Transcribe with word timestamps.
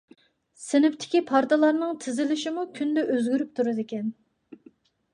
سىنىپتىكى 0.61 1.21
پارتىلارنىڭ 1.33 1.93
تىزىلىشىمۇ 2.05 2.65
كۈندە 2.81 3.07
ئۆزگىرىپ 3.17 3.57
تۇرىدىكەن. 3.61 4.13